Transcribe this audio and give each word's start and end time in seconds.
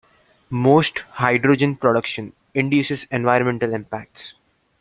Most 0.49 0.97
hydrogen 1.17 1.75
production 1.75 2.33
induces 2.55 3.05
environmental 3.11 3.71
impacts. 3.75 4.33